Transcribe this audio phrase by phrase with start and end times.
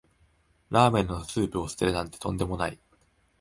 [0.71, 2.79] ラーメンのスープを捨てるなんてとんでもない